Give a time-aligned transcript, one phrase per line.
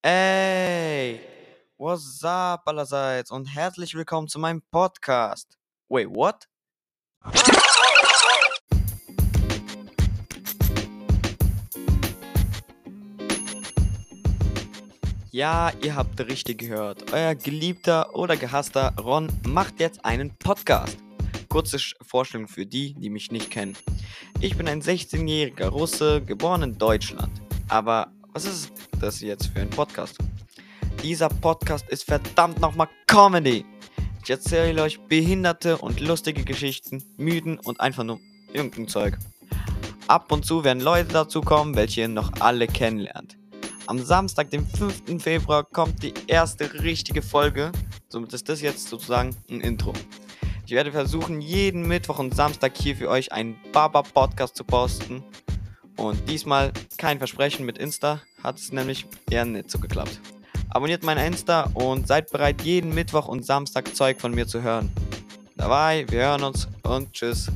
[0.00, 1.18] Ey,
[1.76, 5.58] what's up allerseits und herzlich willkommen zu meinem Podcast.
[5.88, 6.46] Wait, what?
[15.32, 17.12] Ja, ihr habt richtig gehört.
[17.12, 20.96] Euer geliebter oder gehasster Ron macht jetzt einen Podcast.
[21.48, 23.76] Kurze Vorstellung für die, die mich nicht kennen.
[24.38, 27.32] Ich bin ein 16-jähriger Russe, geboren in Deutschland.
[27.68, 30.18] Aber was ist das jetzt für ein Podcast?
[31.02, 33.64] Dieser Podcast ist verdammt nochmal Comedy.
[34.24, 38.20] Ich erzähle euch behinderte und lustige Geschichten, Mythen und einfach nur
[38.52, 39.16] irgendein Zeug.
[40.08, 43.38] Ab und zu werden Leute dazu kommen, welche ihr noch alle kennenlernt.
[43.86, 45.22] Am Samstag, dem 5.
[45.22, 47.72] Februar, kommt die erste richtige Folge.
[48.08, 49.92] Somit ist das jetzt sozusagen ein Intro.
[50.66, 55.24] Ich werde versuchen, jeden Mittwoch und Samstag hier für euch einen Baba-Podcast zu posten.
[55.96, 60.20] Und diesmal kein Versprechen mit Insta, hat es nämlich eher nicht so geklappt.
[60.70, 64.90] Abonniert mein Insta und seid bereit, jeden Mittwoch und Samstag Zeug von mir zu hören.
[65.56, 67.50] Dabei, wir hören uns und tschüss.